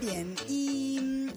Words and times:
Bien, 0.00 0.36
y 0.48 1.00
mm, 1.00 1.28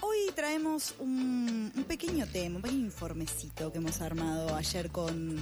hoy 0.00 0.18
traemos 0.34 0.94
un, 0.98 1.72
pequeño 1.86 2.26
tema, 2.26 2.56
un 2.56 2.62
pequeño 2.62 2.84
informecito 2.84 3.70
que 3.70 3.78
hemos 3.78 4.00
armado 4.00 4.54
ayer 4.54 4.90
con, 4.90 5.36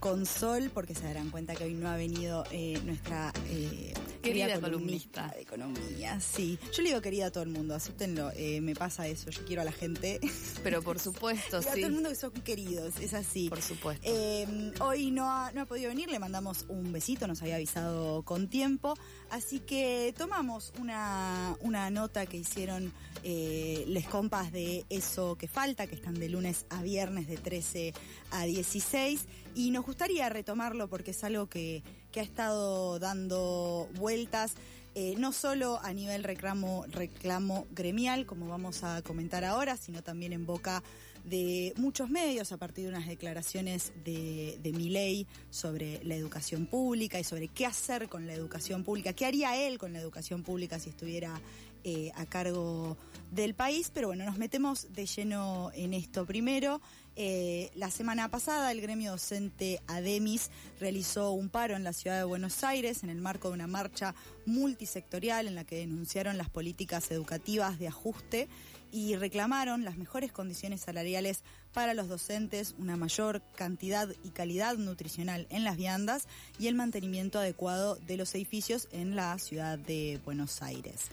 con 0.00 0.24
Sol, 0.24 0.70
porque 0.72 0.94
se 0.94 1.04
darán 1.04 1.30
cuenta 1.30 1.54
que 1.54 1.64
hoy 1.64 1.74
no 1.74 1.88
ha 1.88 1.96
venido 1.96 2.44
eh, 2.50 2.80
nuestra 2.84 3.32
eh, 3.48 3.92
Querida 4.28 4.60
columnista. 4.60 5.28
de 5.34 5.42
economía. 5.42 6.20
Sí, 6.20 6.58
yo 6.74 6.82
le 6.82 6.90
digo 6.90 7.00
querida 7.00 7.26
a 7.26 7.30
todo 7.30 7.42
el 7.44 7.50
mundo, 7.50 7.74
acéptenlo, 7.74 8.30
eh, 8.34 8.60
me 8.60 8.74
pasa 8.74 9.06
eso, 9.06 9.30
yo 9.30 9.44
quiero 9.44 9.62
a 9.62 9.64
la 9.64 9.72
gente. 9.72 10.20
Pero 10.62 10.82
por 10.82 10.98
supuesto, 11.00 11.58
Digo 11.60 11.70
a 11.70 11.74
sí. 11.74 11.80
todo 11.80 11.88
el 11.88 11.94
mundo 11.94 12.08
que 12.10 12.14
son 12.14 12.30
queridos, 12.32 12.94
es 13.00 13.14
así. 13.14 13.48
Por 13.48 13.62
supuesto. 13.62 14.08
Eh, 14.08 14.72
hoy 14.80 15.10
no 15.10 15.30
ha, 15.30 15.50
no 15.52 15.62
ha 15.62 15.66
podido 15.66 15.88
venir, 15.88 16.10
le 16.10 16.18
mandamos 16.18 16.64
un 16.68 16.92
besito, 16.92 17.26
nos 17.26 17.42
había 17.42 17.56
avisado 17.56 18.22
con 18.22 18.48
tiempo, 18.48 18.94
así 19.30 19.60
que 19.60 20.14
tomamos 20.16 20.72
una, 20.78 21.56
una 21.60 21.90
nota 21.90 22.26
que 22.26 22.36
hicieron 22.36 22.92
eh, 23.24 23.84
les 23.88 24.06
compas 24.06 24.52
de 24.52 24.84
Eso 24.88 25.36
que 25.36 25.48
Falta, 25.48 25.86
que 25.86 25.94
están 25.94 26.14
de 26.14 26.28
lunes 26.28 26.66
a 26.70 26.82
viernes 26.82 27.26
de 27.26 27.36
13 27.36 27.92
a 28.30 28.44
16, 28.44 29.26
y 29.54 29.70
nos 29.70 29.84
gustaría 29.84 30.28
retomarlo 30.28 30.88
porque 30.88 31.10
es 31.10 31.24
algo 31.24 31.48
que, 31.48 31.82
ha 32.20 32.24
estado 32.24 32.98
dando 32.98 33.88
vueltas. 33.94 34.54
eh, 34.94 35.14
no 35.16 35.32
solo 35.32 35.78
a 35.82 35.92
nivel 35.92 36.24
reclamo, 36.24 36.84
reclamo 36.88 37.66
gremial, 37.70 38.26
como 38.26 38.48
vamos 38.48 38.82
a 38.82 39.00
comentar 39.02 39.44
ahora, 39.44 39.76
sino 39.76 40.02
también 40.02 40.32
en 40.32 40.44
boca 40.44 40.82
de 41.24 41.72
muchos 41.76 42.10
medios 42.10 42.52
a 42.52 42.56
partir 42.56 42.84
de 42.84 42.90
unas 42.90 43.06
declaraciones 43.06 43.92
de, 44.04 44.58
de 44.62 44.72
Milei 44.72 45.26
sobre 45.50 46.02
la 46.04 46.14
educación 46.14 46.66
pública 46.66 47.20
y 47.20 47.24
sobre 47.24 47.48
qué 47.48 47.66
hacer 47.66 48.08
con 48.08 48.26
la 48.26 48.32
educación 48.32 48.82
pública, 48.82 49.12
qué 49.12 49.26
haría 49.26 49.56
él 49.56 49.78
con 49.78 49.92
la 49.92 50.00
educación 50.00 50.42
pública 50.42 50.78
si 50.78 50.90
estuviera 50.90 51.40
eh, 51.84 52.10
a 52.16 52.26
cargo 52.26 52.96
del 53.30 53.54
país. 53.54 53.90
Pero 53.94 54.08
bueno, 54.08 54.24
nos 54.24 54.38
metemos 54.38 54.92
de 54.94 55.06
lleno 55.06 55.70
en 55.74 55.94
esto 55.94 56.26
primero. 56.26 56.80
Eh, 57.20 57.72
la 57.74 57.90
semana 57.90 58.30
pasada 58.30 58.70
el 58.70 58.80
gremio 58.80 59.10
docente 59.10 59.82
ADEMIS 59.88 60.50
realizó 60.78 61.32
un 61.32 61.48
paro 61.48 61.74
en 61.74 61.82
la 61.82 61.92
ciudad 61.92 62.16
de 62.16 62.22
Buenos 62.22 62.62
Aires 62.62 63.02
en 63.02 63.10
el 63.10 63.20
marco 63.20 63.48
de 63.48 63.54
una 63.54 63.66
marcha 63.66 64.14
multisectorial 64.46 65.48
en 65.48 65.56
la 65.56 65.64
que 65.64 65.78
denunciaron 65.78 66.38
las 66.38 66.48
políticas 66.48 67.10
educativas 67.10 67.80
de 67.80 67.88
ajuste 67.88 68.48
y 68.92 69.16
reclamaron 69.16 69.84
las 69.84 69.96
mejores 69.96 70.30
condiciones 70.30 70.82
salariales 70.82 71.42
para 71.72 71.92
los 71.92 72.06
docentes, 72.06 72.76
una 72.78 72.96
mayor 72.96 73.42
cantidad 73.56 74.08
y 74.22 74.30
calidad 74.30 74.76
nutricional 74.76 75.48
en 75.50 75.64
las 75.64 75.76
viandas 75.76 76.28
y 76.60 76.68
el 76.68 76.76
mantenimiento 76.76 77.40
adecuado 77.40 77.96
de 77.96 78.16
los 78.16 78.32
edificios 78.36 78.86
en 78.92 79.16
la 79.16 79.36
ciudad 79.40 79.76
de 79.76 80.20
Buenos 80.24 80.62
Aires. 80.62 81.06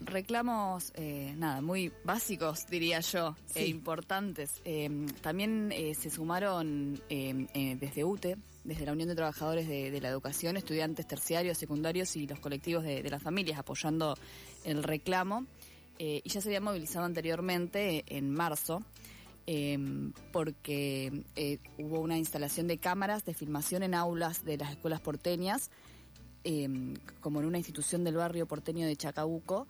Reclamos, 0.00 0.92
eh, 0.94 1.34
nada, 1.36 1.60
muy 1.60 1.92
básicos, 2.04 2.66
diría 2.68 3.00
yo, 3.00 3.36
Sí. 3.46 3.58
e 3.60 3.66
importantes. 3.68 4.60
Eh, 4.64 4.88
también 5.20 5.70
eh, 5.72 5.94
se 5.94 6.08
sumaron 6.10 7.00
eh, 7.10 7.46
eh, 7.52 7.76
desde 7.78 8.04
UTE, 8.04 8.36
desde 8.64 8.86
la 8.86 8.92
Unión 8.92 9.08
de 9.10 9.14
Trabajadores 9.14 9.68
de, 9.68 9.90
de 9.90 10.00
la 10.00 10.08
Educación, 10.08 10.56
estudiantes 10.56 11.06
terciarios, 11.06 11.58
secundarios 11.58 12.16
y 12.16 12.26
los 12.26 12.38
colectivos 12.40 12.82
de, 12.82 13.02
de 13.02 13.10
las 13.10 13.22
familias 13.22 13.58
apoyando 13.58 14.16
el 14.64 14.82
reclamo. 14.82 15.46
Y 15.98 16.26
ya 16.30 16.40
se 16.40 16.48
había 16.48 16.62
movilizado 16.62 17.04
anteriormente 17.04 18.04
en 18.06 18.30
marzo. 18.30 18.82
eh, 19.46 19.76
porque 20.32 21.24
eh, 21.36 21.58
hubo 21.78 22.00
una 22.00 22.16
instalación 22.16 22.68
de 22.68 22.78
cámaras 22.78 23.24
de 23.24 23.34
filmación 23.34 23.82
en 23.82 23.94
aulas 23.94 24.44
de 24.44 24.56
las 24.56 24.70
escuelas 24.70 25.00
porteñas, 25.00 25.70
eh, 26.44 26.68
como 27.20 27.40
en 27.40 27.46
una 27.46 27.58
institución 27.58 28.04
del 28.04 28.14
barrio 28.16 28.46
porteño 28.46 28.86
de 28.86 28.96
Chacabuco, 28.96 29.66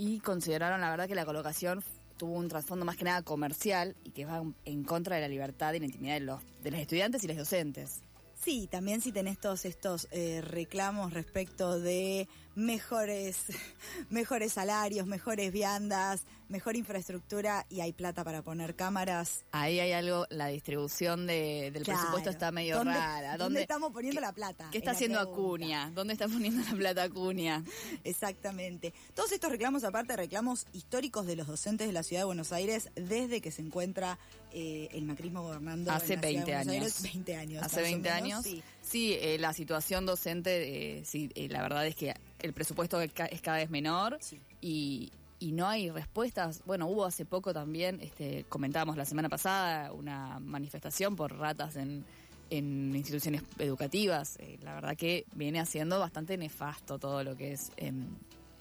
y 0.00 0.18
consideraron 0.20 0.80
la 0.80 0.88
verdad 0.88 1.06
que 1.06 1.14
la 1.14 1.26
colocación 1.26 1.84
tuvo 2.16 2.32
un 2.32 2.48
trasfondo 2.48 2.86
más 2.86 2.96
que 2.96 3.04
nada 3.04 3.20
comercial 3.20 3.94
y 4.02 4.12
que 4.12 4.24
va 4.24 4.42
en 4.64 4.82
contra 4.82 5.16
de 5.16 5.20
la 5.20 5.28
libertad 5.28 5.74
y 5.74 5.78
la 5.78 5.84
intimidad 5.84 6.14
de 6.14 6.20
los, 6.20 6.40
de 6.62 6.70
los 6.70 6.80
estudiantes 6.80 7.22
y 7.22 7.28
los 7.28 7.36
docentes. 7.36 8.00
Sí, 8.42 8.66
también 8.70 9.02
si 9.02 9.12
tenés 9.12 9.38
todos 9.38 9.66
estos 9.66 10.08
eh, 10.10 10.40
reclamos 10.40 11.12
respecto 11.12 11.78
de 11.78 12.28
mejores, 12.54 13.44
mejores 14.08 14.54
salarios, 14.54 15.06
mejores 15.06 15.52
viandas, 15.52 16.22
mejor 16.50 16.76
infraestructura 16.76 17.64
y 17.70 17.80
hay 17.80 17.92
plata 17.92 18.22
para 18.24 18.42
poner 18.42 18.74
cámaras. 18.76 19.44
Ahí 19.52 19.80
hay 19.80 19.92
algo, 19.92 20.26
la 20.30 20.48
distribución 20.48 21.26
de- 21.26 21.70
del 21.72 21.84
Claro. 21.84 22.00
presupuesto 22.00 22.28
está 22.30 22.50
medio 22.52 22.76
¿Dónde- 22.76 22.92
rara. 22.94 23.38
¿Dónde 23.38 23.62
estamos 23.62 23.92
poniendo 23.92 24.20
la 24.20 24.32
plata? 24.32 24.68
¿Qué 24.70 24.78
Es 24.78 24.82
está 24.82 24.90
haciendo. 24.90 25.20
Acuña? 25.20 25.90
¿Dónde 25.94 26.12
está 26.12 26.28
poniendo 26.28 26.62
la 26.68 26.76
plata 26.76 27.02
Acuña? 27.04 27.64
Exactamente. 28.04 28.92
Todos 29.14 29.32
estos 29.32 29.50
reclamos, 29.50 29.84
aparte, 29.84 30.16
reclamos 30.16 30.66
históricos 30.72 31.26
de 31.26 31.36
los 31.36 31.46
docentes 31.46 31.86
de 31.86 31.92
la 31.92 32.02
ciudad 32.02 32.22
de 32.22 32.26
Buenos 32.26 32.52
Aires 32.52 32.90
desde 32.94 33.40
que 33.40 33.50
se 33.50 33.62
encuentra 33.62 34.18
eh, 34.52 34.88
el 34.92 35.04
macrismo 35.04 35.42
gobernando. 35.42 35.92
Hace 35.92 36.14
en 36.14 36.20
la 36.22 36.28
ciudad 36.28 36.44
20 36.46 36.50
de 36.50 36.56
Buenos 36.56 36.72
años. 36.74 36.82
Aires. 36.96 37.02
20 37.02 37.36
años. 37.36 37.62
Hace 37.62 37.76
más 37.76 37.82
o 37.82 37.92
20 37.92 38.08
menos, 38.10 38.22
años. 38.24 38.42
sí. 38.44 38.62
Sí, 38.82 39.12
eh, 39.20 39.38
la 39.38 39.52
situación 39.52 40.06
docente, 40.06 40.98
eh, 40.98 41.04
sí, 41.04 41.30
eh, 41.36 41.48
la 41.48 41.62
verdad 41.62 41.86
es 41.86 41.94
que 41.94 42.12
el 42.40 42.52
presupuesto 42.52 43.00
es 43.00 43.12
ca- 43.12 43.26
es 43.26 43.40
cada 43.40 43.58
vez 43.58 43.70
menor 43.70 44.18
Sí. 44.20 44.40
y, 44.60 45.12
y 45.40 45.52
no 45.52 45.66
hay 45.66 45.90
respuestas. 45.90 46.62
Bueno, 46.66 46.86
hubo 46.86 47.04
hace 47.04 47.24
poco 47.24 47.52
también, 47.52 47.98
este, 48.00 48.44
comentábamos 48.48 48.96
la 48.96 49.04
semana 49.04 49.28
pasada, 49.28 49.92
una 49.92 50.38
manifestación 50.38 51.16
por 51.16 51.36
ratas 51.36 51.76
en, 51.76 52.04
en 52.50 52.94
instituciones 52.94 53.42
educativas. 53.58 54.36
Eh, 54.38 54.58
la 54.62 54.74
verdad 54.74 54.96
que 54.96 55.24
viene 55.34 55.58
haciendo 55.58 55.98
bastante 55.98 56.36
nefasto 56.36 56.98
todo 56.98 57.24
lo 57.24 57.36
que 57.36 57.52
es... 57.52 57.72
em, 57.76 58.06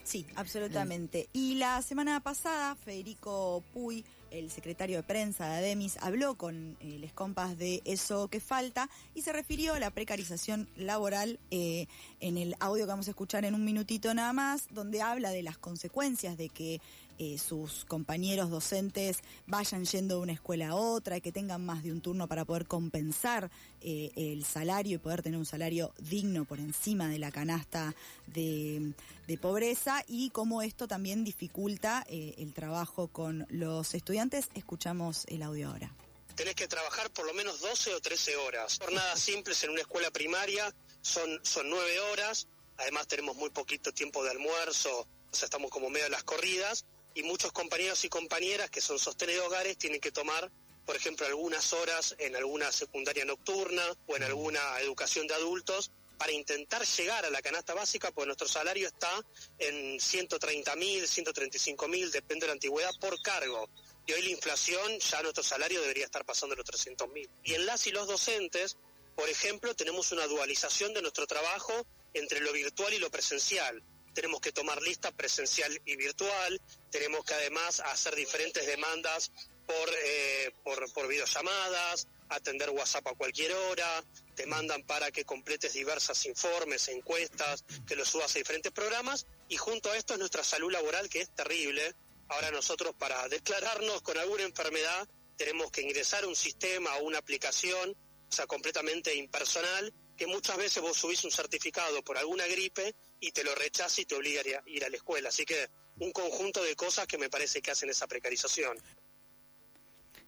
Sí, 0.04 0.26
absolutamente. 0.36 1.30
Y 1.34 1.56
la 1.56 1.84
semana 1.84 2.20
pasada, 2.20 2.74
Federico 2.76 3.64
Puy, 3.74 4.04
el 4.32 4.52
secretario 4.52 4.98
de 4.98 5.04
prensa 5.04 5.48
de 5.48 5.58
Ademis, 5.58 5.98
habló 6.02 6.36
con 6.36 6.78
eh, 6.80 6.98
les 7.00 7.14
compas 7.14 7.58
de 7.58 7.82
eso 7.86 8.28
que 8.28 8.40
falta 8.40 8.90
y 9.16 9.22
se 9.22 9.34
refirió 9.34 9.74
a 9.74 9.80
la 9.80 9.92
precarización 9.92 10.70
laboral 10.76 11.40
eh, 11.52 11.88
en 12.20 12.38
el 12.38 12.56
audio 12.60 12.86
que 12.86 12.90
vamos 12.90 13.08
a 13.08 13.12
escuchar 13.12 13.46
en 13.46 13.56
un 13.56 13.64
minutito 13.64 14.14
nada 14.14 14.34
más, 14.34 14.68
donde 14.72 15.02
habla 15.02 15.32
de 15.32 15.44
las 15.44 15.58
consecuencias 15.58 16.38
de 16.38 16.50
que 16.50 16.82
eh, 17.20 17.38
sus 17.38 17.84
compañeros 17.84 18.50
docentes 18.50 19.20
vayan 19.46 19.84
yendo 19.84 20.16
de 20.16 20.22
una 20.22 20.32
escuela 20.32 20.70
a 20.70 20.76
otra, 20.76 21.20
que 21.20 21.34
tengan 21.34 21.66
más 21.66 21.84
de 21.84 21.92
un 21.92 22.00
turno 22.00 22.28
para 22.28 22.46
poder 22.46 22.66
compensar 22.66 23.52
eh, 23.82 24.12
el 24.16 24.46
salario 24.46 24.96
y 24.96 24.98
poder 25.00 25.22
tener 25.22 25.38
un 25.38 25.46
salario 25.46 25.94
digno 26.00 26.46
por 26.46 26.60
encima 26.60 27.10
de 27.10 27.20
la 27.20 27.30
canasta 27.30 27.94
de, 28.28 28.94
de 29.28 29.38
pobreza 29.38 30.04
y 30.08 30.30
cómo 30.30 30.62
esto 30.62 30.88
también 30.88 31.26
dificulta 31.26 32.06
eh, 32.08 32.36
el 32.38 32.54
trabajo 32.54 33.10
con 33.10 33.46
los 33.50 33.94
estudiantes. 33.94 34.50
Escuchamos 34.54 35.26
el 35.28 35.44
audio 35.44 35.70
ahora. 35.70 35.94
tenés 36.36 36.56
que 36.56 36.70
trabajar 36.70 37.12
por 37.12 37.26
lo 37.26 37.34
menos 37.34 37.60
12 37.60 37.96
o 37.96 38.00
13 38.00 38.38
horas. 38.38 38.80
Jornadas 38.80 39.20
simples 39.30 39.62
en 39.66 39.72
una 39.72 39.82
escuela 39.82 40.10
primaria 40.10 40.74
son, 41.02 41.40
son 41.44 41.70
9 41.70 42.00
horas, 42.12 42.48
además 42.78 43.08
tenemos 43.08 43.36
muy 43.36 43.50
poquito 43.50 43.92
tiempo 43.92 44.24
de 44.24 44.32
almuerzo, 44.32 45.02
o 45.02 45.36
sea, 45.36 45.46
estamos 45.46 45.70
como 45.70 45.90
medio 45.90 46.06
de 46.06 46.12
las 46.12 46.24
corridas, 46.24 46.86
y 47.14 47.24
muchos 47.24 47.52
compañeros 47.52 48.04
y 48.06 48.10
compañeras 48.10 48.70
que 48.70 48.82
son 48.82 49.00
sostenes 49.00 49.36
de 49.36 49.42
hogares 49.42 49.78
tienen 49.78 50.00
que 50.00 50.12
tomar, 50.12 50.52
por 50.86 50.96
ejemplo, 50.96 51.26
algunas 51.26 51.74
horas 51.74 52.16
en 52.18 52.36
alguna 52.36 52.72
secundaria 52.72 53.26
nocturna 53.26 53.84
o 54.08 54.16
en 54.16 54.24
alguna 54.24 54.80
educación 54.80 55.28
de 55.28 55.36
adultos 55.36 55.92
para 56.20 56.34
intentar 56.34 56.86
llegar 56.86 57.26
a 57.26 57.30
la 57.30 57.42
canasta 57.42 57.74
básica, 57.74 58.12
pues 58.12 58.28
nuestro 58.28 58.48
salario 58.48 58.88
está 58.88 59.10
en 59.58 60.00
130 60.00 60.76
mil, 60.76 61.08
135 61.08 61.88
mil, 61.88 62.12
depende 62.12 62.42
de 62.44 62.48
la 62.48 62.54
antigüedad, 62.54 62.92
por 63.00 63.22
cargo. 63.22 63.70
Y 64.06 64.12
hoy 64.12 64.24
la 64.24 64.30
inflación, 64.30 65.00
ya 65.00 65.22
nuestro 65.22 65.44
salario 65.44 65.80
debería 65.80 66.04
estar 66.04 66.26
pasando 66.26 66.56
los 66.56 66.66
300 66.66 67.08
mil. 67.10 67.30
Y 67.44 67.54
en 67.54 67.66
las 67.66 67.88
y 67.88 67.92
los 67.92 68.06
docentes, 68.06 68.76
por 69.16 69.30
ejemplo, 69.30 69.74
tenemos 69.76 70.12
una 70.12 70.28
dualización 70.28 70.94
de 70.94 71.02
nuestro 71.02 71.26
trabajo 71.26 71.74
entre 72.14 72.42
lo 72.42 72.52
virtual 72.52 72.94
y 72.94 73.00
lo 73.00 73.10
presencial. 73.10 73.82
Tenemos 74.14 74.42
que 74.42 74.52
tomar 74.52 74.82
lista 74.82 75.12
presencial 75.12 75.82
y 75.86 75.96
virtual, 75.96 76.60
tenemos 76.92 77.24
que 77.26 77.34
además 77.34 77.80
hacer 77.82 78.16
diferentes 78.16 78.66
demandas 78.66 79.32
por, 79.66 79.90
eh, 80.04 80.52
por, 80.64 80.92
por 80.94 81.08
videollamadas, 81.08 82.08
atender 82.30 82.70
WhatsApp 82.72 83.08
a 83.08 83.14
cualquier 83.16 83.54
hora, 83.54 84.04
te 84.36 84.46
mandan 84.46 84.84
para 84.84 85.12
que 85.12 85.26
completes 85.26 85.74
diversas 85.74 86.26
informes, 86.26 86.88
encuestas, 86.88 87.64
que 87.88 87.96
lo 87.96 88.06
subas 88.06 88.36
a 88.36 88.40
diferentes 88.40 88.72
programas, 88.72 89.26
y 89.48 89.58
junto 89.58 89.92
a 89.92 89.98
esto 89.98 90.14
es 90.14 90.20
nuestra 90.20 90.44
salud 90.44 90.72
laboral 90.72 91.10
que 91.10 91.22
es 91.22 91.34
terrible. 91.36 91.96
Ahora 92.30 92.52
nosotros 92.52 92.94
para 92.98 93.28
declararnos 93.28 94.02
con 94.02 94.18
alguna 94.18 94.44
enfermedad 94.44 95.08
tenemos 95.38 95.72
que 95.72 95.82
ingresar 95.82 96.26
un 96.26 96.36
sistema 96.36 96.96
o 96.98 97.04
una 97.04 97.18
aplicación, 97.18 97.96
o 98.32 98.36
sea, 98.36 98.46
completamente 98.46 99.16
impersonal, 99.16 99.92
que 100.16 100.28
muchas 100.28 100.58
veces 100.58 100.84
vos 100.84 100.98
subís 100.98 101.24
un 101.24 101.32
certificado 101.32 102.04
por 102.04 102.18
alguna 102.18 102.46
gripe 102.46 102.94
y 103.20 103.32
te 103.32 103.44
lo 103.44 103.56
rechaza 103.56 104.02
y 104.02 104.06
te 104.06 104.16
obliga 104.16 104.42
a- 104.42 104.64
ir 104.70 104.84
a 104.86 104.90
la 104.90 104.98
escuela. 104.98 105.30
Así 105.30 105.46
que 105.46 105.70
un 106.00 106.12
conjunto 106.12 106.64
de 106.64 106.76
cosas 106.76 107.08
que 107.08 107.18
me 107.18 107.30
parece 107.30 107.62
que 107.62 107.72
hacen 107.72 107.90
esa 107.90 108.08
precarización. 108.08 108.78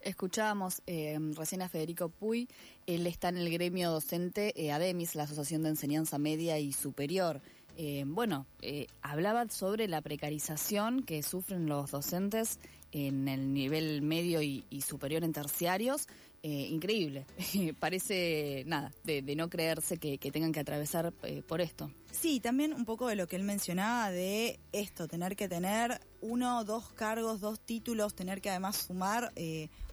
Escuchábamos 0.02 0.82
eh, 0.88 1.18
recién 1.36 1.62
a 1.62 1.70
Federico 1.70 2.10
Puy 2.10 2.50
Él 2.88 3.06
está 3.06 3.30
en 3.30 3.38
el 3.38 3.52
gremio 3.52 3.92
docente 3.92 4.52
eh, 4.56 4.72
ADEMIS, 4.72 5.16
la 5.16 5.24
Asociación 5.24 5.62
de 5.64 5.70
Enseñanza 5.70 6.18
Media 6.18 6.58
y 6.58 6.74
Superior. 6.74 7.42
Eh, 7.78 8.04
bueno, 8.06 8.48
hablaba 9.02 9.48
sobre 9.50 9.88
la 9.88 10.02
precarización 10.02 11.04
que 11.04 11.24
sufren 11.24 11.68
los 11.68 11.92
docentes 11.92 12.60
en 12.92 13.28
el 13.28 13.54
nivel 13.54 14.02
medio 14.02 14.42
y, 14.42 14.66
superior 14.86 15.24
en 15.24 15.34
terciarios. 15.34 16.08
Increíble. 16.44 17.26
Parece 17.80 18.64
nada, 18.66 18.92
de, 19.04 19.22
no 19.36 19.50
creerse 19.50 19.98
que, 19.98 20.18
tengan 20.18 20.52
que 20.52 20.60
atravesar 20.60 21.14
por 21.48 21.62
esto. 21.62 21.92
Sí, 22.12 22.40
también 22.40 22.74
un 22.74 22.86
poco 22.86 23.08
de 23.08 23.16
lo 23.16 23.28
que 23.28 23.36
él 23.36 23.44
mencionaba 23.44 24.12
de 24.12 24.60
esto, 24.72 25.08
tener 25.08 25.36
que 25.36 25.48
tener 25.48 26.02
uno, 26.22 26.64
dos 26.64 26.92
cargos, 26.94 27.42
dos 27.42 27.60
títulos, 27.60 28.16
tener 28.16 28.42
que 28.42 28.50
además 28.50 28.78
sumar 28.88 29.32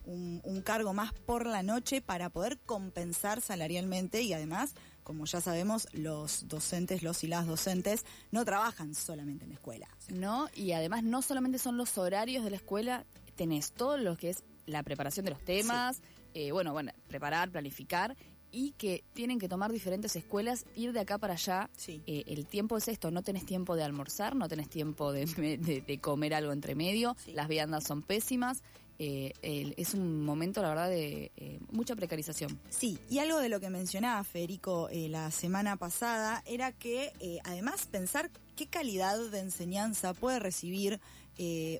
un, 0.08 0.62
cargo 0.62 0.92
más 0.92 1.12
por 1.12 1.46
la 1.46 1.62
noche 1.62 2.00
para 2.00 2.30
poder 2.30 2.58
compensar 2.58 3.40
salarialmente 3.40 4.22
y 4.22 4.32
además, 4.32 4.74
como 5.02 5.24
ya 5.26 5.40
sabemos, 5.40 5.86
los 5.92 6.48
docentes, 6.48 7.02
los 7.02 7.22
y 7.24 7.28
las 7.28 7.46
docentes 7.46 8.04
no 8.30 8.44
trabajan 8.44 8.94
solamente 8.94 9.44
en 9.44 9.50
la 9.50 9.54
escuela. 9.54 9.88
No, 10.08 10.48
y 10.54 10.72
además 10.72 11.04
no 11.04 11.22
solamente 11.22 11.58
son 11.58 11.76
los 11.76 11.96
horarios 11.98 12.44
de 12.44 12.50
la 12.50 12.56
escuela, 12.56 13.06
tenés 13.36 13.72
todo 13.72 13.96
lo 13.98 14.16
que 14.16 14.30
es 14.30 14.44
la 14.66 14.82
preparación 14.82 15.24
de 15.24 15.30
los 15.32 15.44
temas, 15.44 16.02
eh, 16.34 16.52
bueno, 16.52 16.72
bueno, 16.72 16.92
preparar, 17.08 17.50
planificar 17.50 18.16
y 18.50 18.72
que 18.72 19.04
tienen 19.12 19.38
que 19.38 19.48
tomar 19.48 19.72
diferentes 19.72 20.14
escuelas, 20.16 20.64
ir 20.74 20.92
de 20.92 21.00
acá 21.00 21.18
para 21.18 21.34
allá. 21.34 21.68
Eh, 21.86 22.24
el 22.26 22.46
tiempo 22.46 22.76
es 22.76 22.88
esto, 22.88 23.10
no 23.10 23.22
tenés 23.22 23.44
tiempo 23.44 23.76
de 23.76 23.84
almorzar, 23.84 24.34
no 24.34 24.48
tenés 24.48 24.68
tiempo 24.68 25.12
de, 25.12 25.98
comer 26.00 26.34
algo 26.34 26.52
entre 26.52 26.74
medio, 26.74 27.16
las 27.34 27.48
viandas 27.48 27.84
son 27.84 28.02
pésimas. 28.02 28.62
Eh, 29.00 29.32
es 29.76 29.94
un 29.94 30.24
momento, 30.24 30.60
la 30.60 30.70
verdad, 30.70 30.88
de 30.88 31.30
eh, 31.36 31.60
mucha 31.70 31.94
precarización. 31.94 32.58
Sí, 32.68 32.98
y 33.08 33.20
algo 33.20 33.38
de 33.38 33.48
lo 33.48 33.60
que 33.60 33.70
mencionaba 33.70 34.24
Federico 34.24 34.88
la 34.92 35.30
semana 35.30 35.76
pasada 35.76 36.42
era 36.46 36.72
que 36.72 37.12
además 37.44 37.86
pensar 37.86 38.28
qué 38.56 38.66
calidad 38.66 39.16
de 39.30 39.38
enseñanza 39.38 40.14
puede 40.14 40.40
recibir 40.40 41.00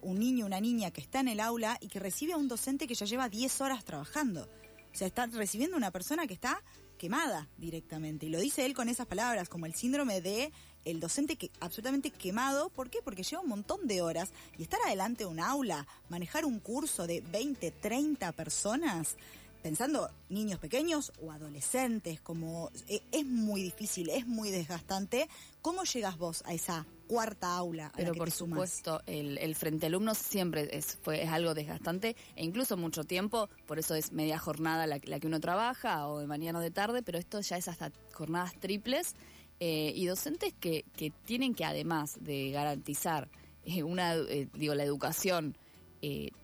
un 0.03 0.19
niño 0.19 0.47
una 0.47 0.61
niña 0.61 0.91
que 0.91 1.01
está 1.01 1.21
en 1.21 1.29
el 1.29 1.41
aula 1.41 1.79
y 1.81 1.89
que 1.89 1.99
recibe 1.99 2.33
a 2.33 2.37
un 2.37 2.49
docente 2.49 2.87
que 2.87 2.95
ya 2.95 3.07
lleva 3.07 3.29
10 3.29 3.61
horas 3.61 3.85
trabajando. 3.85 4.49
O 4.93 4.97
sea, 4.97 5.07
está 5.07 5.27
recibiendo 5.27 5.77
una 5.77 5.91
persona 5.91 6.27
que 6.27 6.35
está 6.35 6.63
quemada 6.99 7.49
directamente. 7.57 8.27
Y 8.27 8.29
lo 8.29 8.41
dice 8.41 8.67
él 8.67 8.75
con 8.75 8.89
esas 8.89 9.07
palabras, 9.07 9.49
como 9.49 9.67
el 9.67 9.75
síndrome 9.75 10.21
de 10.21 10.53
el 10.85 11.01
docente 11.01 11.37
que 11.37 11.51
absolutamente 11.61 12.11
quemado. 12.11 12.71
¿Por 12.71 12.91
qué? 12.91 13.01
Porque 13.03 13.23
lleva 13.23 13.43
un 13.43 13.49
montón 13.49 13.87
de 13.87 14.03
horas 14.03 14.31
y 14.59 14.63
estar 14.63 14.81
adelante 14.87 15.25
de 15.25 15.31
un 15.31 15.41
aula, 15.41 15.87
manejar 16.09 16.45
un 16.45 16.61
curso 16.61 17.07
de 17.07 17.21
20, 17.21 17.71
30 17.71 18.33
personas, 18.33 19.17
pensando 19.63 20.11
niños 20.29 20.59
pequeños 20.59 21.13
o 21.21 21.31
adolescentes, 21.31 22.21
como 22.21 22.71
e, 22.89 23.03
es 23.13 23.27
muy 23.27 23.63
difícil, 23.63 24.11
es 24.11 24.27
muy 24.27 24.51
desgastante. 24.51 25.29
¿Cómo 25.63 25.85
llegas 25.85 26.19
vos 26.19 26.43
a 26.47 26.55
esa 26.55 26.87
cuarta 27.07 27.57
aula? 27.57 27.93
Pero 27.97 28.15
por 28.15 28.31
supuesto, 28.31 29.03
el, 29.07 29.55
frente 29.55 29.87
alumnos 29.87 30.19
siempre 30.19 30.69
es, 30.77 30.99
fue, 31.03 31.23
es 31.23 31.31
algo 31.31 31.55
desgastante 31.55 32.17
e 32.37 32.45
incluso 32.45 32.77
mucho 32.77 33.05
tiempo, 33.05 33.49
por 33.67 33.79
eso 33.79 33.95
es 33.95 34.13
media 34.13 34.39
jornada 34.39 34.87
la, 34.87 35.01
la 35.05 35.21
que 35.21 35.27
uno 35.27 35.41
trabaja 35.41 36.09
o 36.09 36.19
de 36.19 36.27
mañana 36.27 36.59
o 36.59 36.63
de 36.63 36.71
tarde, 36.71 37.03
pero 37.03 37.19
esto 37.19 37.41
ya 37.41 37.57
es 37.57 37.69
hasta 37.69 37.93
jornadas 38.13 38.55
triples 38.61 39.15
eh, 39.61 39.93
y 39.97 40.07
docentes 40.07 40.55
que, 40.61 40.85
que 40.97 41.11
tienen 41.25 41.53
que 41.53 41.65
además 41.65 42.17
de 42.21 42.53
garantizar 42.53 43.29
eh, 43.65 43.83
una 43.83 44.15
eh, 44.15 44.49
digo 44.55 44.73
la 44.77 44.85
educación 44.85 45.57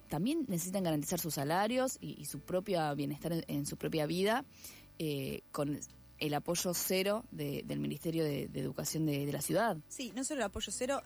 también 0.09 0.45
necesitan 0.49 0.85
garantizar 0.85 1.21
sus 1.21 1.35
salarios 1.35 1.99
y, 2.01 2.25
su 2.25 2.41
propio 2.41 2.95
bienestar 2.95 3.45
en, 3.47 3.67
su 3.67 3.77
propia 3.77 4.07
vida 4.07 4.45
con 5.53 5.81
el 6.19 6.35
apoyo 6.35 6.73
cero 6.75 7.25
del 7.31 7.79
Ministerio 7.79 8.25
de, 8.25 8.45
Educación 8.55 9.07
de, 9.07 9.31
la 9.33 9.43
ciudad. 9.43 9.77
Sí, 9.89 10.13
no 10.15 10.25
solo 10.25 10.41
el 10.41 10.45
apoyo 10.45 10.73
cero, 10.73 11.03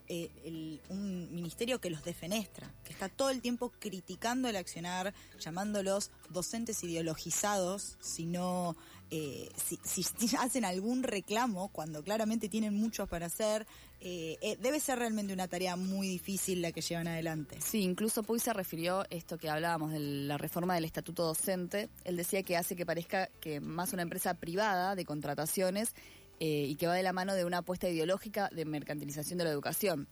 un 0.88 1.34
ministerio 1.34 1.80
que 1.80 1.90
los 1.90 2.04
defenestra, 2.04 2.72
que 2.84 2.92
está 2.92 3.08
todo 3.08 3.30
el 3.30 3.40
tiempo 3.40 3.72
criticando 3.78 4.48
el 4.48 4.56
accionar, 4.56 5.14
llamándolos 5.40 6.10
docentes 6.30 6.82
ideologizados, 6.84 7.96
sino 8.00 8.76
eh, 9.10 9.48
si, 9.56 9.78
si, 10.02 10.36
hacen 10.38 10.64
algún 10.64 11.02
reclamo, 11.02 11.68
cuando 11.68 12.02
claramente 12.02 12.48
tienen 12.48 12.74
muchos 12.74 13.08
para 13.08 13.26
hacer, 13.26 13.66
eh, 14.00 14.36
eh, 14.40 14.56
debe 14.60 14.80
ser 14.80 14.98
realmente 14.98 15.32
una 15.32 15.48
tarea 15.48 15.76
muy 15.76 16.08
difícil 16.08 16.62
la 16.62 16.72
que 16.72 16.80
llevan 16.80 17.08
adelante. 17.08 17.58
Sí, 17.60 17.82
incluso 17.82 18.22
Puy 18.22 18.38
se 18.38 18.52
refirió 18.52 19.04
esto 19.10 19.38
que 19.38 19.48
hablábamos 19.48 19.92
de 19.92 20.00
la 20.00 20.38
reforma 20.38 20.74
del 20.74 20.84
estatuto 20.84 21.24
docente. 21.24 21.88
Él 22.04 22.16
decía 22.16 22.42
que 22.42 22.56
hace 22.56 22.76
que 22.76 22.86
parezca 22.86 23.28
que 23.40 23.60
más 23.60 23.92
una 23.92 24.02
empresa 24.02 24.34
privada 24.34 24.94
de 24.94 25.04
contrataciones 25.04 25.94
y 26.40 26.76
que 26.76 26.86
va 26.86 26.94
de 26.94 27.02
la 27.02 27.12
mano 27.12 27.34
de 27.34 27.44
una 27.44 27.58
apuesta 27.58 27.88
ideológica 27.88 28.48
de 28.54 28.64
mercantilización 28.64 29.38
de 29.38 29.44
la 29.44 29.50
educación 29.50 30.06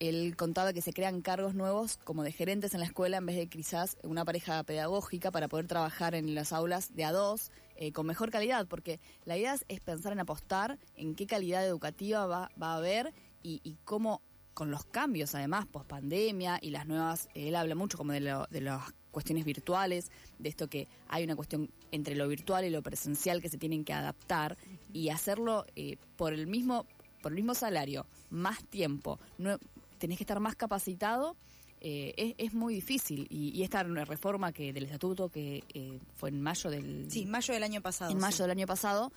él 0.00 0.34
contaba 0.34 0.72
que 0.72 0.80
se 0.80 0.94
crean 0.94 1.20
cargos 1.20 1.54
nuevos 1.54 1.98
como 1.98 2.22
de 2.24 2.32
gerentes 2.32 2.72
en 2.72 2.80
la 2.80 2.86
escuela 2.86 3.18
en 3.18 3.26
vez 3.26 3.36
de 3.36 3.48
quizás 3.48 3.98
una 4.02 4.24
pareja 4.24 4.62
pedagógica 4.64 5.30
para 5.30 5.46
poder 5.46 5.66
trabajar 5.66 6.14
en 6.14 6.34
las 6.34 6.52
aulas 6.52 6.94
de 6.94 7.04
a 7.04 7.12
dos 7.12 7.52
eh, 7.80 7.92
con 7.92 8.06
mejor 8.06 8.30
calidad, 8.30 8.66
porque 8.68 9.00
la 9.24 9.38
idea 9.38 9.54
es, 9.54 9.80
pensar 9.80 10.12
en 10.12 10.20
apostar 10.20 10.78
en 10.96 11.14
qué 11.14 11.26
calidad 11.26 11.66
educativa 11.66 12.26
va, 12.26 12.50
va 12.62 12.74
a 12.74 12.76
haber 12.76 13.14
y, 13.42 13.78
cómo 13.84 14.20
con 14.52 14.70
los 14.70 14.84
cambios 14.84 15.34
además 15.34 15.66
post 15.66 15.88
pandemia 15.88 16.58
y 16.60 16.70
las 16.70 16.86
nuevas, 16.86 17.30
él 17.34 17.56
habla 17.56 17.74
mucho 17.74 17.96
como 17.96 18.12
de, 18.12 18.20
de 18.50 18.60
las 18.60 18.92
cuestiones 19.10 19.46
virtuales, 19.46 20.10
de 20.38 20.50
esto 20.50 20.68
que 20.68 20.88
hay 21.08 21.24
una 21.24 21.36
cuestión 21.36 21.70
entre 21.90 22.16
lo 22.16 22.28
virtual 22.28 22.66
y 22.66 22.70
lo 22.70 22.82
presencial 22.82 23.40
que 23.40 23.48
se 23.48 23.56
tienen 23.56 23.82
que 23.82 23.94
adaptar 23.94 24.58
y 24.92 25.08
hacerlo 25.08 25.64
eh, 25.74 25.96
por 26.16 26.34
el 26.34 26.46
mismo 26.46 26.86
por 27.22 27.32
el 27.32 27.36
mismo 27.36 27.54
salario, 27.54 28.06
más 28.28 28.62
tiempo, 28.64 29.18
no, 29.38 29.58
tenés 29.98 30.18
que 30.18 30.24
estar 30.24 30.40
más 30.40 30.56
capacitado. 30.56 31.36
Eh, 31.82 32.34
es, 32.36 32.52
muy 32.52 32.74
difícil. 32.74 33.26
Y, 33.30 33.62
esta 33.62 33.82
reforma 33.82 34.52
que 34.52 34.72
del 34.72 34.84
estatuto 34.84 35.30
que 35.30 35.64
eh, 35.72 35.98
fue 36.14 36.28
en 36.28 36.40
mayo 36.42 36.68
del 36.68 37.10
sí 37.10 37.24
mayo 37.24 37.54
del 37.54 37.62
año 37.62 37.80
pasado 37.80 38.10
en 38.10 38.18
mayo 38.18 38.44
del 38.44 38.50
año 38.50 38.66
pasado 38.66 39.12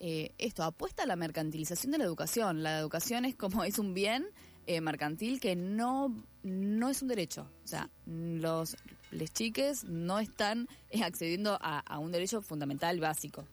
eh, 0.00 0.32
esto 0.38 0.64
apuesta 0.64 1.04
a 1.04 1.06
la 1.06 1.16
mercantilización 1.16 1.92
de 1.92 1.98
la 1.98 2.04
educación. 2.04 2.62
La 2.62 2.78
educación 2.78 3.24
es 3.24 3.36
como 3.36 3.62
es 3.64 3.78
un 3.78 3.94
bien 3.94 4.26
mercantil 4.82 5.40
que 5.40 5.56
no 5.56 6.14
no 6.42 6.90
es 6.90 7.02
un 7.02 7.08
derecho. 7.08 7.48
O 7.64 7.68
sea 7.68 7.88
los 8.04 8.76
les 9.12 9.32
chiques 9.32 9.84
no 9.84 10.18
están 10.18 10.68
accediendo 11.02 11.56
a, 11.60 11.78
a 11.80 11.98
un 11.98 12.10
derecho 12.10 12.42
fundamental 12.42 12.98
básico 13.00 13.46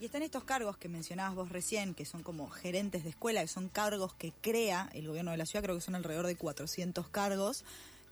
y 0.00 0.06
están 0.06 0.22
estos 0.22 0.44
cargos 0.44 0.76
que 0.76 0.88
mencionabas 0.88 1.34
vos 1.34 1.48
recién, 1.48 1.94
que 1.94 2.04
son 2.04 2.22
como 2.22 2.48
gerentes 2.48 3.02
de 3.02 3.10
escuela, 3.10 3.42
que 3.42 3.48
son 3.48 3.68
cargos 3.68 4.14
que 4.14 4.32
crea 4.40 4.88
el 4.92 5.08
gobierno 5.08 5.32
de 5.32 5.36
la 5.36 5.46
ciudad, 5.46 5.64
creo 5.64 5.74
que 5.74 5.82
son 5.82 5.94
alrededor 5.94 6.26
de 6.26 6.36
400 6.36 7.08
cargos, 7.08 7.64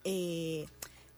eh, 0.05 0.67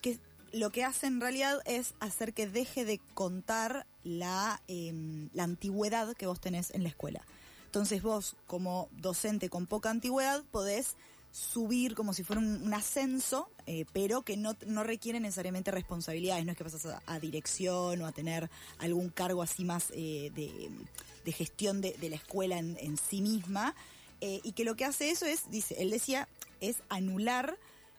que 0.02 0.18
lo 0.52 0.70
que 0.70 0.84
hacen 0.84 1.14
en 1.14 1.20
realidad 1.20 1.60
es 1.64 1.94
hacer 2.00 2.34
que 2.34 2.46
deje 2.46 2.84
de 2.84 3.00
contar 3.14 3.86
em, 4.04 5.28
la 5.32 5.44
antigüedad 5.44 6.14
que 6.14 6.26
vos 6.26 6.40
tenés 6.40 6.70
en 6.74 6.82
la 6.82 6.90
escuela. 6.90 7.22
Entonces 7.66 8.02
vos, 8.02 8.36
como 8.46 8.88
docente 8.92 9.50
con 9.50 9.66
poca 9.66 9.90
antigüedad, 9.90 10.42
podés 10.50 10.96
subir 11.30 11.94
como 11.94 12.12
si 12.12 12.24
fuera 12.24 12.40
un, 12.40 12.72
ascenso, 12.72 13.50
eh, 13.66 13.84
pero 13.92 14.22
que 14.22 14.36
no, 14.36 14.56
no, 14.66 14.84
requiere 14.84 15.20
necesariamente 15.20 15.70
responsabilidades. 15.70 16.44
No 16.44 16.52
es 16.52 16.58
que 16.58 16.64
pasas 16.64 17.00
a, 17.06 17.20
dirección 17.20 18.00
o 18.02 18.06
a 18.06 18.12
tener 18.12 18.50
algún 18.78 19.10
cargo 19.10 19.42
así 19.42 19.64
más 19.64 19.92
eh, 19.94 20.30
de, 20.34 21.32
gestión 21.32 21.80
de, 21.80 21.96
la 22.08 22.16
escuela 22.16 22.58
en, 22.58 22.96
sí 22.96 23.20
misma. 23.20 23.74
Eh, 24.20 24.40
y 24.42 24.52
que 24.52 24.64
lo 24.64 24.74
que 24.74 24.84
hace 24.84 25.10
eso 25.10 25.26
es, 25.26 25.50
dice, 25.50 25.76
él 25.78 25.90
decía, 25.90 26.28
es 26.60 26.76
anular 26.88 27.56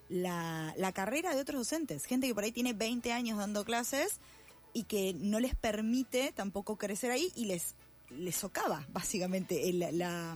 la, 0.10 0.74
la 0.78 0.92
carrera 0.92 1.34
de 1.34 1.42
otros 1.42 1.62
docentes. 1.62 2.06
Gente 2.06 2.28
que 2.28 2.36
por 2.36 2.44
ahí 2.44 2.52
tiene 2.52 2.74
20 2.74 3.14
años 3.14 3.38
dando 3.38 3.64
clases 3.64 4.20
y 4.74 4.84
que 4.84 5.14
no 5.14 5.40
les 5.40 5.56
permite 5.56 6.34
tampoco 6.34 6.78
crecer 6.78 7.12
ahí 7.12 7.32
y 7.36 7.46
les, 7.46 7.76
les 8.10 8.36
socava 8.36 8.86
básicamente 8.92 9.72
la 9.74 10.36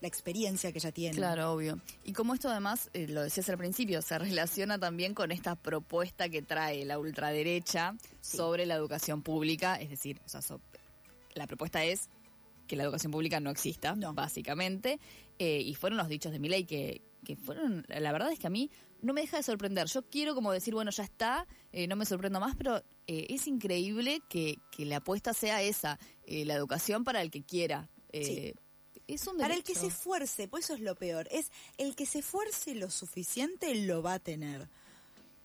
la 0.00 0.08
experiencia 0.08 0.72
que 0.72 0.78
ya 0.78 0.92
tiene. 0.92 1.16
Claro, 1.16 1.52
obvio. 1.52 1.80
Y 2.04 2.12
como 2.12 2.34
esto 2.34 2.50
además, 2.50 2.90
eh, 2.92 3.06
lo 3.08 3.22
decías 3.22 3.48
al 3.48 3.58
principio, 3.58 4.02
se 4.02 4.18
relaciona 4.18 4.78
también 4.78 5.14
con 5.14 5.32
esta 5.32 5.56
propuesta 5.56 6.28
que 6.28 6.42
trae 6.42 6.84
la 6.84 6.98
ultraderecha 6.98 7.96
sobre 8.20 8.66
la 8.66 8.74
educación 8.74 9.22
pública, 9.22 9.76
es 9.76 9.90
decir, 9.90 10.20
o 10.24 10.28
sea, 10.28 10.40
la 11.34 11.46
propuesta 11.46 11.84
es 11.84 12.08
que 12.66 12.76
la 12.76 12.82
educación 12.82 13.12
pública 13.12 13.40
no 13.40 13.50
exista, 13.50 13.94
básicamente, 14.12 14.98
eh, 15.38 15.60
y 15.60 15.74
fueron 15.74 15.96
los 15.98 16.08
dichos 16.08 16.32
de 16.32 16.40
mi 16.40 16.48
ley 16.48 16.64
que, 16.64 17.00
que 17.24 17.36
fueron, 17.36 17.86
la 17.88 18.12
verdad 18.12 18.32
es 18.32 18.38
que 18.38 18.48
a 18.48 18.50
mí 18.50 18.70
no 19.02 19.12
me 19.12 19.20
deja 19.20 19.36
de 19.36 19.42
sorprender. 19.42 19.86
Yo 19.86 20.02
quiero 20.02 20.34
como 20.34 20.52
decir, 20.52 20.74
bueno, 20.74 20.90
ya 20.90 21.04
está, 21.04 21.46
eh, 21.70 21.86
no 21.86 21.96
me 21.96 22.06
sorprendo 22.06 22.40
más, 22.40 22.56
pero 22.56 22.82
es 23.06 23.46
increíble 23.46 24.20
que, 24.28 24.58
que, 24.72 24.84
la 24.84 24.96
apuesta 24.96 25.32
sea 25.32 25.62
esa, 25.62 26.00
la 26.26 26.54
educación 26.54 27.04
para 27.04 27.22
el 27.22 27.30
que 27.30 27.44
quiera. 27.44 27.88
Sí. 28.12 28.52
Para 29.38 29.54
el 29.54 29.62
que 29.62 29.74
se 29.74 29.86
esfuerce, 29.86 30.48
pues 30.48 30.64
eso 30.64 30.74
es 30.74 30.80
lo 30.80 30.94
peor. 30.94 31.28
Es 31.30 31.50
el 31.78 31.94
que 31.94 32.06
se 32.06 32.20
esfuerce 32.20 32.74
lo 32.74 32.90
suficiente 32.90 33.74
lo 33.74 34.02
va 34.02 34.14
a 34.14 34.18
tener. 34.18 34.68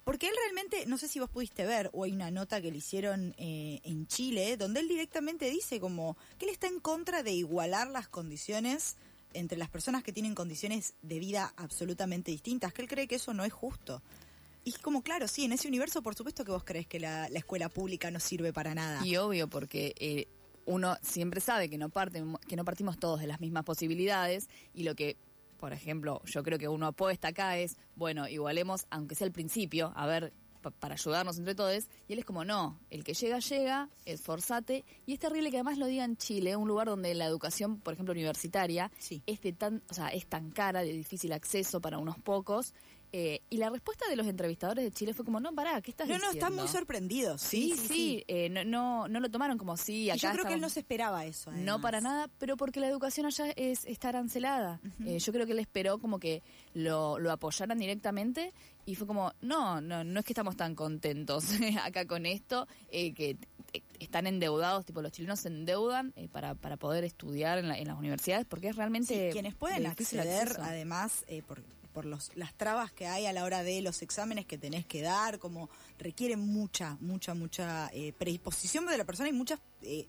Porque 0.03 0.27
él 0.27 0.33
realmente, 0.43 0.85
no 0.87 0.97
sé 0.97 1.07
si 1.07 1.19
vos 1.19 1.29
pudiste 1.29 1.65
ver, 1.65 1.91
o 1.93 2.03
hay 2.03 2.11
una 2.11 2.31
nota 2.31 2.59
que 2.59 2.71
le 2.71 2.77
hicieron 2.77 3.35
eh, 3.37 3.79
en 3.83 4.07
Chile, 4.07 4.57
donde 4.57 4.79
él 4.79 4.87
directamente 4.87 5.49
dice 5.49 5.79
como 5.79 6.17
que 6.39 6.45
él 6.45 6.51
está 6.51 6.67
en 6.67 6.79
contra 6.79 7.21
de 7.21 7.33
igualar 7.33 7.87
las 7.87 8.07
condiciones 8.07 8.95
entre 9.33 9.57
las 9.57 9.69
personas 9.69 10.03
que 10.03 10.11
tienen 10.11 10.35
condiciones 10.35 10.95
de 11.03 11.19
vida 11.19 11.53
absolutamente 11.55 12.31
distintas, 12.31 12.73
que 12.73 12.81
él 12.81 12.87
cree 12.87 13.07
que 13.07 13.15
eso 13.15 13.33
no 13.33 13.45
es 13.45 13.53
justo. 13.53 14.01
Y 14.63 14.71
es 14.71 14.79
como, 14.79 15.01
claro, 15.01 15.27
sí, 15.27 15.45
en 15.45 15.53
ese 15.53 15.67
universo 15.67 16.01
por 16.01 16.15
supuesto 16.15 16.43
que 16.43 16.51
vos 16.51 16.63
crees 16.63 16.87
que 16.87 16.99
la, 16.99 17.29
la 17.29 17.39
escuela 17.39 17.69
pública 17.69 18.11
no 18.11 18.19
sirve 18.19 18.51
para 18.51 18.75
nada. 18.75 19.05
Y 19.05 19.17
obvio, 19.17 19.47
porque 19.47 19.93
eh, 19.99 20.27
uno 20.65 20.97
siempre 21.01 21.41
sabe 21.41 21.69
que 21.69 21.77
no, 21.77 21.89
parte, 21.89 22.23
que 22.47 22.55
no 22.55 22.65
partimos 22.65 22.97
todos 22.97 23.19
de 23.19 23.27
las 23.27 23.39
mismas 23.39 23.63
posibilidades 23.63 24.49
y 24.73 24.83
lo 24.83 24.95
que, 24.95 25.17
por 25.57 25.73
ejemplo, 25.73 26.21
yo 26.25 26.43
creo 26.43 26.57
que 26.57 26.67
uno 26.67 26.87
apuesta 26.87 27.29
acá 27.29 27.57
es, 27.57 27.77
bueno, 27.95 28.27
igualemos, 28.27 28.85
aunque 28.89 29.15
sea 29.15 29.27
al 29.27 29.33
principio, 29.33 29.93
a 29.95 30.05
ver 30.05 30.33
para 30.69 30.93
ayudarnos 30.93 31.37
entre 31.37 31.55
todos, 31.55 31.87
y 32.07 32.13
él 32.13 32.19
es 32.19 32.25
como, 32.25 32.45
no, 32.45 32.79
el 32.89 33.03
que 33.03 33.13
llega, 33.13 33.39
llega, 33.39 33.89
esforzate, 34.05 34.85
y 35.05 35.13
es 35.13 35.19
terrible 35.19 35.49
que 35.49 35.57
además 35.57 35.77
lo 35.77 35.87
diga 35.87 36.05
en 36.05 36.17
Chile, 36.17 36.55
un 36.55 36.67
lugar 36.67 36.87
donde 36.87 37.13
la 37.15 37.25
educación, 37.25 37.79
por 37.79 37.93
ejemplo, 37.93 38.11
universitaria, 38.11 38.91
es, 39.25 39.41
de 39.41 39.53
tan, 39.53 39.81
o 39.89 39.93
sea, 39.93 40.09
es 40.09 40.27
tan 40.27 40.51
cara, 40.51 40.81
de 40.81 40.91
difícil 40.91 41.33
acceso 41.33 41.81
para 41.81 41.97
unos 41.97 42.19
pocos, 42.19 42.75
eh, 43.13 43.41
y 43.49 43.57
la 43.57 43.69
respuesta 43.69 44.07
de 44.07 44.15
los 44.15 44.25
entrevistadores 44.25 44.85
de 44.85 44.91
Chile 44.91 45.13
fue 45.13 45.25
como, 45.25 45.41
no, 45.41 45.53
pará, 45.53 45.81
¿qué 45.81 45.91
estás 45.91 46.07
diciendo? 46.07 46.27
No, 46.27 46.31
no, 46.31 46.39
están 46.39 46.55
muy 46.55 46.67
sorprendidos. 46.69 47.41
Sí, 47.41 47.75
sí, 47.75 48.23
eh, 48.27 48.49
no, 48.49 49.07
no, 49.07 49.19
lo 49.19 49.29
tomaron 49.29 49.57
como, 49.57 49.75
sí, 49.75 50.09
acá 50.09 50.17
Yo 50.17 50.31
creo 50.31 50.45
que 50.45 50.53
él 50.53 50.61
no 50.61 50.69
se 50.69 50.79
esperaba 50.79 51.25
eso. 51.25 51.51
No 51.51 51.81
para 51.81 51.99
nada, 51.99 52.29
pero 52.37 52.55
porque 52.55 52.79
la 52.79 52.87
educación 52.87 53.25
allá 53.25 53.51
es 53.57 53.85
está 53.85 54.09
arancelada. 54.09 54.79
Eh, 55.05 55.19
yo 55.19 55.33
creo 55.33 55.45
que 55.45 55.51
él 55.51 55.59
esperó 55.59 55.99
como 55.99 56.19
que 56.19 56.41
lo, 56.73 57.19
lo 57.19 57.31
apoyaran 57.31 57.77
directamente 57.77 58.53
y 58.85 58.95
fue 58.95 59.07
como, 59.07 59.33
no, 59.41 59.81
no, 59.81 60.05
no 60.05 60.19
es 60.19 60.25
que 60.25 60.31
estamos 60.31 60.55
tan 60.55 60.75
contentos 60.75 61.45
acá 61.83 62.05
con 62.05 62.25
esto, 62.25 62.67
que 62.89 63.37
están 63.99 64.25
endeudados, 64.25 64.85
tipo 64.85 65.01
los 65.01 65.11
chilenos 65.11 65.41
se 65.41 65.49
endeudan 65.49 66.13
para, 66.31 66.55
para 66.55 66.77
poder 66.77 67.03
estudiar 67.03 67.57
en, 67.57 67.67
las 67.67 67.97
universidades 67.97 68.45
porque 68.45 68.69
es 68.69 68.75
realmente... 68.77 69.27
Sí, 69.27 69.33
quienes 69.33 69.53
pueden 69.53 69.85
acceder, 69.85 70.55
además, 70.61 71.25
por 71.47 71.61
por 71.91 72.05
los, 72.05 72.31
las 72.35 72.53
trabas 72.53 72.91
que 72.91 73.07
hay 73.07 73.25
a 73.25 73.33
la 73.33 73.43
hora 73.43 73.63
de 73.63 73.81
los 73.81 74.01
exámenes 74.01 74.45
que 74.45 74.57
tenés 74.57 74.85
que 74.85 75.01
dar, 75.01 75.39
como 75.39 75.69
requiere 75.99 76.37
mucha, 76.37 76.97
mucha, 76.99 77.33
mucha 77.33 77.89
eh, 77.93 78.13
predisposición 78.17 78.85
de 78.85 78.97
la 78.97 79.05
persona 79.05 79.29
y 79.29 79.33
muchas... 79.33 79.59
Eh, 79.81 80.07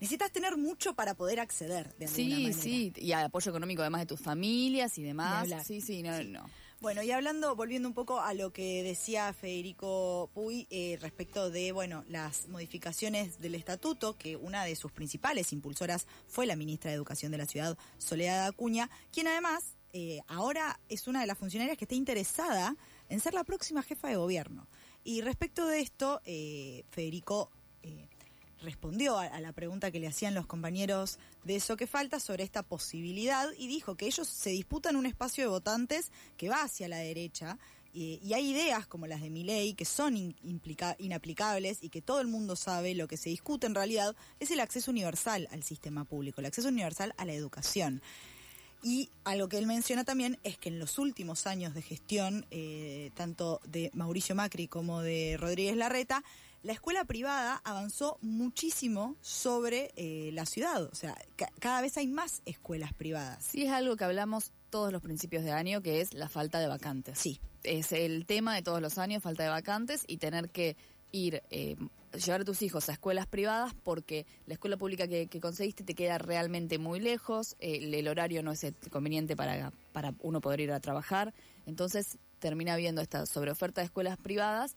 necesitas 0.00 0.30
tener 0.32 0.56
mucho 0.56 0.94
para 0.94 1.14
poder 1.14 1.40
acceder 1.40 1.94
de 1.96 2.06
alguna 2.06 2.16
sí, 2.26 2.30
manera. 2.30 2.52
Sí, 2.52 2.92
sí, 2.94 3.00
y 3.00 3.12
apoyo 3.12 3.50
económico 3.50 3.82
además 3.82 4.02
de 4.02 4.06
tus 4.06 4.20
familias 4.20 4.98
y 4.98 5.02
demás. 5.02 5.48
sí, 5.66 5.80
sí, 5.80 6.02
no, 6.02 6.22
no. 6.24 6.50
Bueno, 6.84 7.02
y 7.02 7.10
hablando, 7.12 7.56
volviendo 7.56 7.88
un 7.88 7.94
poco 7.94 8.20
a 8.20 8.34
lo 8.34 8.52
que 8.52 8.82
decía 8.82 9.32
Federico 9.32 10.28
Puy 10.34 10.66
eh, 10.68 10.98
respecto 11.00 11.48
de, 11.48 11.72
bueno, 11.72 12.04
las 12.08 12.46
modificaciones 12.48 13.40
del 13.40 13.54
estatuto, 13.54 14.18
que 14.18 14.36
una 14.36 14.64
de 14.64 14.76
sus 14.76 14.92
principales 14.92 15.54
impulsoras 15.54 16.06
fue 16.28 16.44
la 16.44 16.56
ministra 16.56 16.90
de 16.90 16.96
Educación 16.96 17.32
de 17.32 17.38
la 17.38 17.46
ciudad, 17.46 17.78
Soledad 17.96 18.46
Acuña, 18.46 18.90
quien 19.12 19.28
además 19.28 19.76
eh, 19.96 20.20
ahora 20.26 20.80
es 20.88 21.06
una 21.06 21.20
de 21.20 21.28
las 21.28 21.38
funcionarias 21.38 21.78
que 21.78 21.84
está 21.84 21.94
interesada 21.94 22.76
en 23.08 23.20
ser 23.20 23.32
la 23.32 23.44
próxima 23.44 23.80
jefa 23.80 24.08
de 24.08 24.16
gobierno. 24.16 24.66
Y 25.04 25.20
respecto 25.20 25.68
de 25.68 25.82
esto, 25.82 26.20
eh, 26.24 26.82
Federico 26.90 27.52
eh, 27.84 28.08
respondió 28.60 29.16
a, 29.16 29.40
la 29.40 29.52
pregunta 29.52 29.92
que 29.92 30.00
le 30.00 30.08
hacían 30.08 30.34
los 30.34 30.48
compañeros 30.48 31.20
de 31.44 31.54
eso 31.54 31.76
que 31.76 31.86
falta 31.86 32.18
sobre 32.18 32.42
esta 32.42 32.64
posibilidad 32.64 33.48
y 33.56 33.68
dijo 33.68 33.94
que 33.94 34.06
ellos 34.06 34.26
se 34.26 34.50
disputan 34.50 34.96
un 34.96 35.06
espacio 35.06 35.44
de 35.44 35.48
votantes 35.50 36.10
que 36.36 36.48
va 36.48 36.62
hacia 36.62 36.88
la 36.88 36.98
derecha 36.98 37.56
y 37.92 38.32
hay 38.32 38.50
ideas 38.50 38.88
como 38.88 39.06
las 39.06 39.20
de 39.20 39.30
Miley 39.30 39.74
que 39.74 39.84
son 39.84 40.16
inaplicables 40.98 41.78
y 41.80 41.90
que 41.90 42.02
todo 42.02 42.20
el 42.20 42.26
mundo 42.26 42.56
sabe 42.56 42.96
lo 42.96 43.06
que 43.06 43.16
se 43.16 43.30
discute 43.30 43.68
en 43.68 43.76
realidad 43.76 44.16
es 44.40 44.50
el 44.50 44.58
acceso 44.58 44.90
universal 44.90 45.46
al 45.52 45.62
sistema 45.62 46.04
público, 46.04 46.40
el 46.40 46.46
acceso 46.46 46.66
universal 46.66 47.14
a 47.16 47.24
la 47.24 47.34
educación. 47.34 48.02
Y 48.84 49.08
algo 49.24 49.48
que 49.48 49.56
él 49.56 49.66
menciona 49.66 50.04
también 50.04 50.38
es 50.44 50.58
que 50.58 50.68
en 50.68 50.78
los 50.78 50.98
últimos 50.98 51.46
años 51.46 51.72
de 51.72 51.80
gestión, 51.80 52.46
eh, 52.50 53.10
tanto 53.14 53.62
de 53.66 53.90
Mauricio 53.94 54.34
Macri 54.34 54.68
como 54.68 55.00
de 55.00 55.38
Rodríguez 55.40 55.74
Larreta, 55.74 56.22
la 56.62 56.74
escuela 56.74 57.06
privada 57.06 57.62
avanzó 57.64 58.18
muchísimo 58.20 59.16
sobre 59.22 59.92
eh, 59.96 60.30
la 60.34 60.44
ciudad. 60.44 60.82
O 60.82 60.94
sea, 60.94 61.16
cada 61.60 61.80
vez 61.80 61.96
hay 61.96 62.06
más 62.08 62.42
escuelas 62.44 62.92
privadas. 62.92 63.44
Sí, 63.50 63.64
es 63.64 63.70
algo 63.70 63.96
que 63.96 64.04
hablamos 64.04 64.52
todos 64.68 64.92
los 64.92 65.00
principios 65.00 65.44
de 65.44 65.52
año, 65.52 65.80
que 65.80 66.02
es 66.02 66.12
la 66.12 66.28
falta 66.28 66.58
de 66.58 66.66
vacantes. 66.66 67.18
Sí. 67.18 67.40
Es 67.62 67.92
el 67.92 68.26
tema 68.26 68.54
de 68.54 68.60
todos 68.60 68.82
los 68.82 68.98
años, 68.98 69.22
falta 69.22 69.44
de 69.44 69.48
vacantes 69.48 70.04
y 70.06 70.18
tener 70.18 70.50
que 70.50 70.76
ir, 71.10 71.42
eh, 71.50 71.76
llevar 72.16 72.42
a 72.42 72.44
tus 72.44 72.62
hijos 72.62 72.88
a 72.88 72.92
escuelas 72.92 73.26
privadas 73.26 73.74
porque 73.82 74.26
la 74.46 74.54
escuela 74.54 74.76
pública 74.76 75.06
que, 75.08 75.28
conseguiste 75.40 75.84
te 75.84 75.94
queda 75.94 76.18
realmente 76.18 76.78
muy 76.78 77.00
lejos, 77.00 77.56
eh, 77.58 77.80
el 77.92 78.08
horario 78.08 78.42
no 78.42 78.52
es 78.52 78.66
conveniente 78.90 79.36
para, 79.36 79.72
para 79.92 80.14
uno 80.20 80.40
poder 80.40 80.60
ir 80.60 80.72
a 80.72 80.80
trabajar, 80.80 81.34
entonces 81.66 82.18
termina 82.38 82.74
habiendo 82.74 83.00
esta 83.00 83.26
sobreoferta 83.26 83.80
de 83.80 83.86
escuelas 83.86 84.16
privadas 84.18 84.76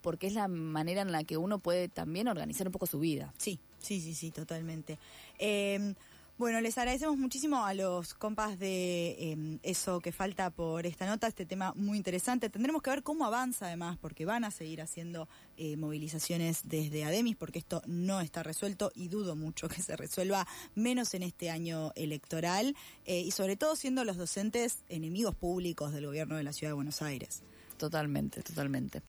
porque 0.00 0.28
es 0.28 0.34
la 0.34 0.48
manera 0.48 1.02
en 1.02 1.12
la 1.12 1.24
que 1.24 1.36
uno 1.36 1.58
puede 1.58 1.88
también 1.88 2.28
organizar 2.28 2.66
un 2.66 2.72
poco 2.72 2.86
su 2.86 3.00
vida. 3.00 3.32
Sí, 3.36 3.58
sí, 3.78 4.00
sí, 4.00 4.14
sí, 4.14 4.30
totalmente. 4.30 4.98
Eh, 5.38 5.94
bueno, 6.38 6.60
les 6.60 6.78
agradecemos 6.78 7.18
muchísimo 7.18 7.64
a 7.64 7.74
los 7.74 8.14
compas 8.14 8.60
de 8.60 9.32
em, 9.32 9.58
eso 9.64 9.98
que 9.98 10.12
falta 10.12 10.50
por 10.50 10.86
esta 10.86 11.04
nota, 11.04 11.26
este 11.26 11.44
tema 11.44 11.72
muy 11.74 11.98
interesante. 11.98 12.48
Tendremos 12.48 12.80
que 12.80 12.90
ver 12.90 13.02
cómo 13.02 13.26
avanza 13.26 13.66
además, 13.66 13.98
porque 13.98 14.24
van 14.24 14.44
a 14.44 14.52
seguir 14.52 14.80
haciendo 14.80 15.28
eh, 15.56 15.76
movilizaciones 15.76 16.68
desde 16.68 17.04
Ademis, 17.04 17.34
porque 17.34 17.58
esto 17.58 17.82
no 17.86 18.20
está 18.20 18.44
resuelto 18.44 18.92
y 18.94 19.08
dudo 19.08 19.34
mucho 19.34 19.68
que 19.68 19.82
se 19.82 19.96
resuelva, 19.96 20.46
menos 20.76 21.12
en 21.14 21.24
este 21.24 21.50
año 21.50 21.90
electoral, 21.96 22.76
eh, 23.04 23.20
y 23.20 23.32
sobre 23.32 23.56
todo 23.56 23.74
siendo 23.74 24.04
los 24.04 24.16
docentes 24.16 24.84
enemigos 24.88 25.34
públicos 25.34 25.92
del 25.92 26.06
gobierno 26.06 26.36
de 26.36 26.44
la 26.44 26.52
Ciudad 26.52 26.70
de 26.70 26.76
Buenos 26.76 27.02
Aires. 27.02 27.42
Totalmente, 27.78 28.42
totalmente. 28.42 29.02